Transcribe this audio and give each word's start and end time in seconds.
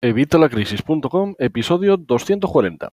Evitalacrisis.com, 0.00 1.34
episodio 1.40 1.96
240. 1.96 2.90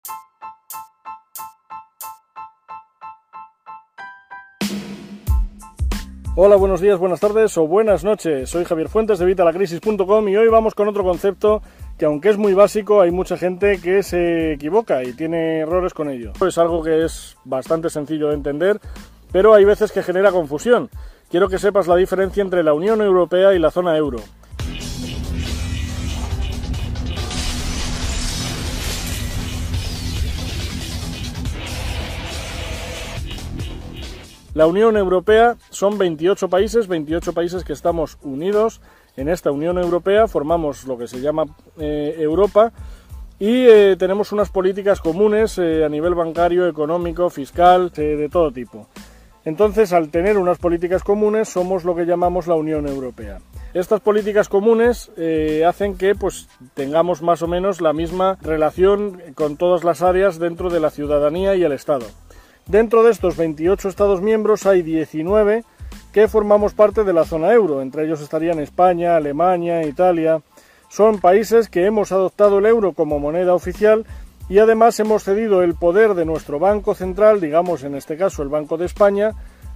Hola, 6.36 6.55
buenos 6.55 6.81
días, 6.81 6.97
buenas 6.97 7.20
tardes 7.20 7.55
o 7.60 7.68
buenas 7.68 8.04
noches. 8.04 8.49
Soy 8.49 8.65
Javier 8.65 8.89
Fuentes 8.89 9.20
de 9.20 9.26
Evitalacrisis.com 9.26 10.29
y 10.29 10.36
hoy 10.36 10.47
vamos 10.47 10.73
con 10.73 10.88
otro 10.88 11.04
concepto 11.04 11.62
que 11.99 12.05
aunque 12.05 12.29
es 12.29 12.39
muy 12.39 12.55
básico, 12.55 13.02
hay 13.02 13.12
mucha 13.12 13.37
gente 13.37 13.79
que 13.79 14.01
se 14.01 14.53
equivoca 14.53 15.03
y 15.03 15.13
tiene 15.13 15.60
errores 15.60 15.94
con 15.94 16.09
ello. 16.09 16.34
Es 16.41 16.58
algo 16.58 16.81
que 16.81 17.05
es 17.05 17.38
bastante 17.45 17.91
sencillo 17.91 18.30
de 18.30 18.34
entender, 18.34 18.81
pero 19.31 19.53
hay 19.53 19.63
veces 19.63 19.91
que 19.91 20.02
genera 20.02 20.31
confusión. 20.31 20.90
Quiero 21.30 21.49
que 21.49 21.59
sepas 21.59 21.85
la 21.85 21.98
diferencia 21.98 22.41
entre 22.41 22.63
la 22.63 22.73
Unión 22.73 22.99
Europea 23.02 23.53
y 23.53 23.59
la 23.59 23.70
zona 23.70 23.95
euro. 23.95 24.17
La 34.55 34.68
Unión 34.68 34.95
Europea 34.95 35.58
son 35.70 35.98
28 35.98 36.50
países, 36.50 36.88
28 36.88 37.34
países 37.34 37.66
que 37.66 37.73
estamos 37.73 38.18
unidos 38.22 38.80
en 39.18 39.28
esta 39.28 39.52
Unión 39.52 39.78
Europea, 39.78 40.30
formamos 40.30 40.86
lo 40.86 40.98
que 40.98 41.09
se 41.09 41.20
llama 41.20 41.44
eh, 41.78 42.16
Europa 42.18 42.72
y 43.38 43.66
eh, 43.68 43.98
tenemos 44.00 44.31
unas 44.31 44.50
políticas 44.50 45.02
comunes 45.02 45.58
eh, 45.58 45.84
a 45.84 45.90
nivel 45.90 46.16
bancario, 46.16 46.70
económico, 46.70 47.30
fiscal, 47.30 47.91
de 47.91 48.30
todo 48.30 48.50
tipo. 48.50 48.88
Entonces, 49.44 49.91
al 49.91 50.08
tener 50.08 50.38
unas 50.38 50.58
políticas 50.58 51.03
comunes, 51.03 51.50
somos 51.50 51.84
lo 51.84 51.94
que 51.94 52.06
llamamos 52.06 52.48
la 52.48 52.56
Unión 52.56 52.88
Europea. 52.88 53.40
Estas 53.73 54.00
políticas 54.00 54.48
comunes 54.48 55.12
hacen 55.67 55.98
que 55.98 56.16
pues, 56.16 56.48
tengamos 56.73 57.22
más 57.22 57.42
o 57.42 57.48
menos 57.48 57.81
la 57.81 57.92
misma 57.92 58.38
relación 58.42 59.22
con 59.36 59.58
todas 59.58 59.84
las 59.84 60.02
áreas 60.02 60.40
dentro 60.40 60.70
de 60.70 60.80
la 60.80 60.92
ciudadanía 60.92 61.56
y 61.56 61.64
el 61.64 61.73
Estado. 61.73 62.06
Dentro 62.67 63.03
de 63.03 63.11
estos 63.11 63.38
28 63.38 63.89
Estados 63.89 64.21
miembros 64.21 64.66
hay 64.66 64.81
19 64.81 65.63
que 66.11 66.27
formamos 66.27 66.73
parte 66.73 67.03
de 67.03 67.13
la 67.13 67.25
zona 67.25 67.53
euro, 67.53 67.81
entre 67.81 68.05
ellos 68.05 68.21
estarían 68.21 68.59
España, 68.59 69.16
Alemania, 69.16 69.85
Italia. 69.85 70.41
Son 70.89 71.19
países 71.19 71.69
que 71.69 71.86
hemos 71.86 72.11
adoptado 72.11 72.58
el 72.58 72.66
euro 72.66 72.93
como 72.93 73.19
moneda 73.19 73.53
oficial 73.53 74.05
y 74.49 74.59
además 74.59 74.99
hemos 74.99 75.23
cedido 75.23 75.61
el 75.61 75.75
poder 75.75 76.16
de 76.16 76.25
nuestro 76.25 76.58
Banco 76.58 76.95
Central, 76.95 77.39
digamos 77.39 77.83
en 77.83 77.95
este 77.95 78.17
caso 78.17 78.41
el 78.41 78.49
Banco 78.49 78.77
de 78.77 78.86
España, 78.86 79.31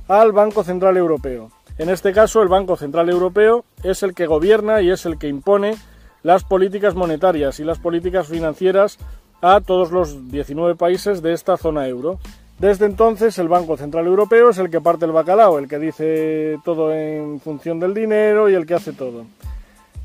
al 0.07 0.31
Banco 0.31 0.63
Central 0.63 0.97
Europeo. 0.97 1.51
En 1.77 1.89
este 1.89 2.11
caso 2.11 2.41
el 2.41 2.47
Banco 2.47 2.75
Central 2.75 3.09
Europeo 3.09 3.65
es 3.83 4.01
el 4.01 4.15
que 4.15 4.25
gobierna 4.25 4.81
y 4.81 4.89
es 4.89 5.05
el 5.05 5.19
que 5.19 5.27
impone 5.27 5.75
las 6.23 6.43
políticas 6.43 6.95
monetarias 6.95 7.59
y 7.59 7.63
las 7.63 7.79
políticas 7.79 8.27
financieras 8.27 8.97
a 9.41 9.61
todos 9.61 9.91
los 9.91 10.31
19 10.31 10.75
países 10.75 11.21
de 11.21 11.33
esta 11.33 11.57
zona 11.57 11.87
euro. 11.87 12.19
Desde 12.59 12.85
entonces 12.85 13.39
el 13.39 13.47
Banco 13.47 13.77
Central 13.77 14.05
Europeo 14.05 14.49
es 14.49 14.57
el 14.57 14.69
que 14.69 14.81
parte 14.81 15.05
el 15.05 15.13
bacalao, 15.13 15.59
el 15.59 15.69
que 15.69 15.79
dice 15.79 16.57
todo 16.66 16.93
en 16.93 17.39
función 17.39 17.79
del 17.79 17.93
dinero 17.93 18.49
y 18.49 18.53
el 18.53 18.66
que 18.66 18.73
hace 18.73 18.91
todo. 18.91 19.25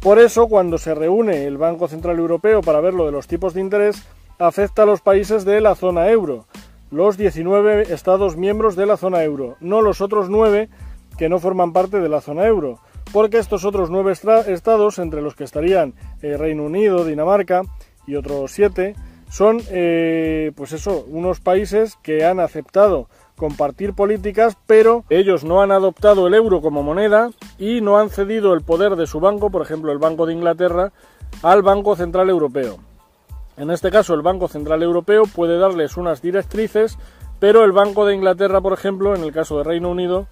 Por 0.01 0.21
eso 0.21 0.47
cuando 0.47 0.79
se 0.79 0.95
reúne 0.95 1.47
el 1.47 1.59
Banco 1.59 1.89
Central 1.89 2.17
Europeo 2.17 2.61
para 2.61 2.81
ver 2.81 2.95
lo 2.95 3.07
de 3.07 3.13
los 3.13 3.27
tipos 3.27 3.55
de 3.55 3.61
interés, 3.61 4.05
afecta 4.39 4.85
a 4.85 4.87
los 4.87 5.01
países 5.01 5.45
de 5.45 5.61
la 5.61 5.75
zona 5.75 6.09
euro, 6.11 6.45
los 6.93 7.17
19 7.17 7.93
Estados 7.93 8.37
miembros 8.37 8.77
de 8.77 8.87
la 8.87 8.97
zona 8.97 9.25
euro, 9.25 9.57
no 9.59 9.83
los 9.83 10.01
otros 10.01 10.31
9 10.31 10.69
que 11.19 11.29
no 11.29 11.41
forman 11.41 11.73
parte 11.73 11.99
de 11.99 12.09
la 12.09 12.21
zona 12.21 12.47
euro, 12.47 12.79
porque 13.13 13.39
estos 13.39 13.65
otros 13.65 13.91
9 13.91 14.13
estados, 14.47 15.01
entre 15.01 15.23
los 15.23 15.35
que 15.35 15.43
estarían 15.43 15.95
eh, 16.23 16.37
Reino 16.37 16.63
Unido, 16.65 17.05
Dinamarca 17.05 17.63
y 18.07 18.15
otros 18.15 18.53
7, 18.53 18.95
son, 19.31 19.61
eh, 19.71 20.53
pues 20.57 20.73
eso, 20.73 21.05
unos 21.09 21.41
países 21.41 21.97
que 22.03 22.25
han 22.25 22.41
aceptado 22.41 23.09
compartir 23.37 23.95
políticas, 23.95 24.57
pero 24.67 25.05
ellos 25.11 25.45
no 25.45 25.61
han 25.61 25.73
adoptado 25.73 26.27
el 26.27 26.35
euro 26.35 26.61
como 26.61 26.83
moneda 26.83 27.31
y 27.59 27.81
no 27.81 27.99
han 27.99 28.11
cedido 28.11 28.55
el 28.55 28.63
poder 28.63 28.97
de 28.97 29.07
su 29.07 29.21
banco, 29.21 29.51
por 29.51 29.63
ejemplo 29.63 29.91
el 29.93 29.99
Banco 29.99 30.27
de 30.27 30.35
Inglaterra, 30.35 30.93
al 31.43 31.63
Banco 31.63 31.97
Central 31.97 32.31
Europeo. 32.31 32.79
En 33.57 33.71
este 33.71 33.91
caso 33.91 34.15
el 34.15 34.23
Banco 34.23 34.49
Central 34.49 34.83
Europeo 34.83 35.25
puede 35.25 35.59
darles 35.59 35.97
unas 35.97 36.23
directrices, 36.23 36.99
pero 37.41 37.65
el 37.65 37.73
Banco 37.73 38.07
de 38.07 38.15
Inglaterra, 38.15 38.61
por 38.61 38.73
ejemplo, 38.73 39.15
en 39.15 39.23
el 39.23 39.33
caso 39.33 39.59
de 39.59 39.65
Reino 39.65 39.91
Unido, 39.91 40.27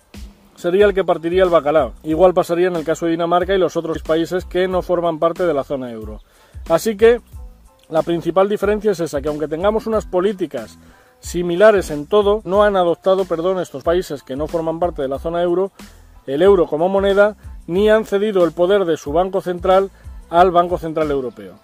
sería 0.55 0.87
el 0.87 0.95
que 0.95 1.05
partiría 1.05 1.43
el 1.43 1.51
bacalao. 1.51 1.93
Igual 2.05 2.35
pasaría 2.35 2.69
en 2.69 2.77
el 2.77 2.85
caso 2.85 3.07
de 3.07 3.13
Dinamarca 3.13 3.55
y 3.55 3.59
los 3.59 3.77
otros 3.77 4.03
países 4.03 4.45
que 4.45 4.69
no 4.69 4.83
forman 4.83 5.19
parte 5.19 5.45
de 5.45 5.55
la 5.55 5.65
zona 5.65 5.91
euro. 5.91 6.21
Así 6.69 6.97
que 6.97 7.21
la 7.89 8.03
principal 8.03 8.49
diferencia 8.49 8.93
es 8.93 9.01
esa, 9.01 9.21
que 9.21 9.29
aunque 9.29 9.49
tengamos 9.49 9.87
unas 9.87 10.07
políticas 10.07 10.79
similares 11.21 11.91
en 11.91 12.07
todo, 12.07 12.43
no 12.45 12.63
han 12.63 12.77
adoptado, 12.77 13.25
perdón, 13.25 13.61
estos 13.61 13.83
países 13.83 14.23
que 14.23 14.37
no 14.37 14.47
forman 14.47 14.79
parte 14.79 15.03
de 15.03 15.09
la 15.09 15.19
zona 15.19 15.43
euro, 15.43 15.71
el 16.27 16.43
euro 16.43 16.67
como 16.67 16.89
moneda, 16.89 17.37
ni 17.67 17.89
han 17.91 18.05
cedido 18.05 18.45
el 18.45 18.53
poder 18.53 18.85
de 18.85 18.97
su 18.97 19.13
Banco 19.13 19.41
Central 19.41 19.91
al 20.31 20.51
Banco 20.51 20.79
Central 20.79 21.11
Europeo. 21.11 21.55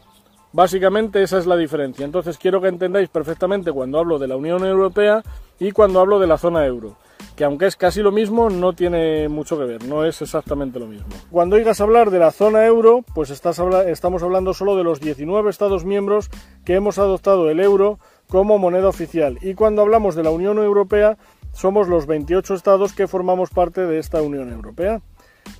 Básicamente 0.52 1.22
esa 1.22 1.38
es 1.38 1.46
la 1.46 1.56
diferencia. 1.56 2.04
Entonces 2.04 2.38
quiero 2.38 2.60
que 2.60 2.68
entendáis 2.68 3.08
perfectamente 3.08 3.72
cuando 3.72 3.98
hablo 3.98 4.18
de 4.18 4.28
la 4.28 4.36
Unión 4.36 4.64
Europea 4.64 5.22
y 5.58 5.72
cuando 5.72 6.00
hablo 6.00 6.18
de 6.18 6.26
la 6.26 6.38
zona 6.38 6.64
euro 6.64 6.96
que 7.36 7.44
aunque 7.44 7.66
es 7.66 7.76
casi 7.76 8.02
lo 8.02 8.12
mismo, 8.12 8.50
no 8.50 8.72
tiene 8.72 9.28
mucho 9.28 9.58
que 9.58 9.64
ver, 9.64 9.84
no 9.84 10.04
es 10.04 10.20
exactamente 10.22 10.78
lo 10.78 10.86
mismo. 10.86 11.06
Cuando 11.30 11.56
oigas 11.56 11.80
hablar 11.80 12.10
de 12.10 12.18
la 12.18 12.30
zona 12.30 12.66
euro, 12.66 13.04
pues 13.14 13.30
estamos 13.30 14.22
hablando 14.22 14.54
solo 14.54 14.76
de 14.76 14.84
los 14.84 15.00
19 15.00 15.50
Estados 15.50 15.84
miembros 15.84 16.30
que 16.64 16.74
hemos 16.74 16.98
adoptado 16.98 17.50
el 17.50 17.60
euro 17.60 17.98
como 18.28 18.58
moneda 18.58 18.88
oficial. 18.88 19.38
Y 19.40 19.54
cuando 19.54 19.82
hablamos 19.82 20.14
de 20.14 20.22
la 20.22 20.30
Unión 20.30 20.58
Europea, 20.58 21.16
somos 21.52 21.88
los 21.88 22.06
28 22.06 22.54
Estados 22.54 22.92
que 22.92 23.08
formamos 23.08 23.50
parte 23.50 23.86
de 23.86 23.98
esta 23.98 24.20
Unión 24.22 24.52
Europea. 24.52 25.00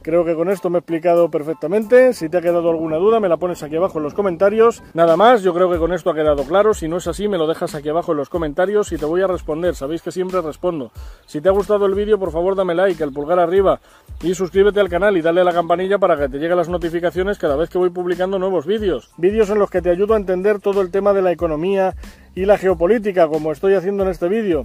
Creo 0.03 0.25
que 0.25 0.35
con 0.35 0.49
esto 0.49 0.71
me 0.71 0.79
he 0.79 0.81
explicado 0.81 1.31
perfectamente. 1.31 2.13
Si 2.13 2.29
te 2.29 2.39
ha 2.39 2.41
quedado 2.41 2.71
alguna 2.71 2.97
duda, 2.97 3.21
me 3.21 3.29
la 3.29 3.37
pones 3.37 3.63
aquí 3.63 3.77
abajo 3.77 3.99
en 3.99 4.05
los 4.05 4.15
comentarios. 4.15 4.83
Nada 4.95 5.17
más, 5.17 5.43
yo 5.43 5.55
creo 5.55 5.71
que 5.71 5.79
con 5.79 5.93
esto 5.93 6.11
ha 6.11 6.15
quedado 6.15 6.45
claro. 6.45 6.75
Si 6.75 6.89
no 6.89 6.99
es 6.99 7.07
así, 7.07 7.29
me 7.29 7.39
lo 7.39 7.47
dejas 7.47 7.75
aquí 7.75 7.89
abajo 7.89 8.13
en 8.13 8.19
los 8.19 8.29
comentarios 8.29 8.93
y 8.93 8.99
te 8.99 9.05
voy 9.05 9.23
a 9.23 9.27
responder. 9.27 9.75
Sabéis 9.75 10.03
que 10.03 10.13
siempre 10.13 10.41
respondo. 10.41 10.93
Si 11.27 11.41
te 11.41 11.49
ha 11.49 11.53
gustado 11.53 11.87
el 11.87 11.95
vídeo, 11.95 12.19
por 12.19 12.33
favor 12.33 12.55
dame 12.55 12.75
like, 12.75 13.03
el 13.03 13.13
pulgar 13.13 13.39
arriba 13.39 13.81
y 14.23 14.35
suscríbete 14.35 14.81
al 14.81 14.89
canal 14.89 15.17
y 15.17 15.23
dale 15.23 15.41
a 15.41 15.45
la 15.45 15.53
campanilla 15.53 15.99
para 15.99 16.17
que 16.17 16.29
te 16.29 16.39
lleguen 16.39 16.57
las 16.57 16.69
notificaciones 16.69 17.39
cada 17.39 17.57
vez 17.57 17.71
que 17.71 17.79
voy 17.79 17.91
publicando 17.91 18.39
nuevos 18.39 18.67
vídeos. 18.67 19.11
Vídeos 19.17 19.51
en 19.51 19.59
los 19.59 19.71
que 19.71 19.83
te 19.83 19.91
ayudo 19.91 20.15
a 20.15 20.17
entender 20.17 20.61
todo 20.61 20.81
el 20.81 20.91
tema 20.91 21.13
de 21.13 21.23
la 21.23 21.33
economía 21.33 21.95
y 22.35 22.45
la 22.45 22.59
geopolítica, 22.59 23.29
como 23.29 23.53
estoy 23.53 23.75
haciendo 23.75 24.03
en 24.03 24.11
este 24.11 24.29
vídeo 24.29 24.63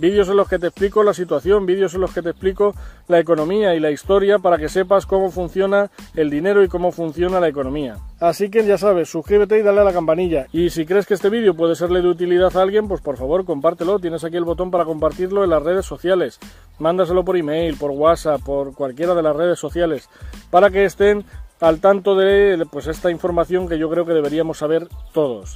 vídeos 0.00 0.28
en 0.28 0.36
los 0.36 0.48
que 0.48 0.58
te 0.58 0.68
explico 0.68 1.02
la 1.02 1.14
situación, 1.14 1.66
vídeos 1.66 1.94
en 1.94 2.00
los 2.00 2.12
que 2.12 2.22
te 2.22 2.30
explico 2.30 2.74
la 3.06 3.18
economía 3.18 3.74
y 3.74 3.80
la 3.80 3.90
historia 3.90 4.38
para 4.38 4.56
que 4.56 4.68
sepas 4.68 5.06
cómo 5.06 5.30
funciona 5.30 5.90
el 6.16 6.30
dinero 6.30 6.64
y 6.64 6.68
cómo 6.68 6.90
funciona 6.90 7.38
la 7.38 7.48
economía. 7.48 7.98
Así 8.18 8.50
que 8.50 8.64
ya 8.64 8.78
sabes, 8.78 9.08
suscríbete 9.10 9.58
y 9.58 9.62
dale 9.62 9.80
a 9.80 9.84
la 9.84 9.92
campanilla. 9.92 10.46
Y 10.52 10.70
si 10.70 10.86
crees 10.86 11.06
que 11.06 11.14
este 11.14 11.30
vídeo 11.30 11.54
puede 11.54 11.74
serle 11.74 12.02
de 12.02 12.08
utilidad 12.08 12.56
a 12.56 12.62
alguien, 12.62 12.88
pues 12.88 13.00
por 13.00 13.16
favor 13.16 13.44
compártelo. 13.44 13.98
Tienes 13.98 14.24
aquí 14.24 14.36
el 14.36 14.44
botón 14.44 14.70
para 14.70 14.84
compartirlo 14.84 15.44
en 15.44 15.50
las 15.50 15.62
redes 15.62 15.86
sociales. 15.86 16.38
Mándaselo 16.78 17.24
por 17.24 17.36
email, 17.36 17.76
por 17.76 17.90
WhatsApp, 17.90 18.42
por 18.42 18.74
cualquiera 18.74 19.14
de 19.14 19.22
las 19.22 19.36
redes 19.36 19.58
sociales, 19.58 20.08
para 20.50 20.70
que 20.70 20.84
estén 20.84 21.24
al 21.60 21.80
tanto 21.80 22.16
de 22.16 22.66
pues 22.70 22.86
esta 22.86 23.10
información 23.10 23.68
que 23.68 23.78
yo 23.78 23.90
creo 23.90 24.06
que 24.06 24.14
deberíamos 24.14 24.58
saber 24.58 24.88
todos. 25.12 25.54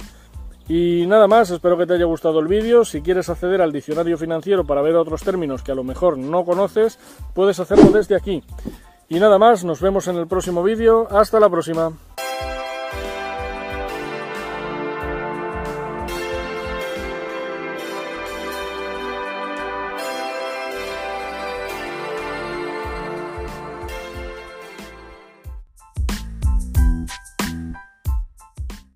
Y 0.67 1.05
nada 1.05 1.27
más, 1.27 1.51
espero 1.51 1.77
que 1.77 1.85
te 1.85 1.93
haya 1.93 2.05
gustado 2.05 2.39
el 2.39 2.47
vídeo. 2.47 2.85
Si 2.85 3.01
quieres 3.01 3.29
acceder 3.29 3.61
al 3.61 3.71
diccionario 3.71 4.17
financiero 4.17 4.65
para 4.65 4.81
ver 4.81 4.95
otros 4.95 5.21
términos 5.23 5.61
que 5.61 5.71
a 5.71 5.75
lo 5.75 5.83
mejor 5.83 6.17
no 6.17 6.43
conoces, 6.43 6.97
puedes 7.33 7.59
hacerlo 7.59 7.91
desde 7.91 8.15
aquí. 8.15 8.43
Y 9.07 9.19
nada 9.19 9.37
más, 9.37 9.63
nos 9.63 9.79
vemos 9.79 10.07
en 10.07 10.15
el 10.15 10.27
próximo 10.27 10.63
vídeo. 10.63 11.07
Hasta 11.11 11.39
la 11.39 11.49
próxima. 11.49 11.91